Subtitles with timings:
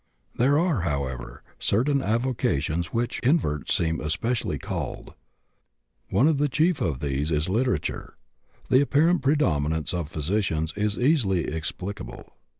[0.33, 5.13] There are, however, certain avocations to which inverts seem especially called.
[6.09, 8.17] One of the chief of these is literature.
[8.69, 12.33] The apparent predominance of physicians is easily explicable.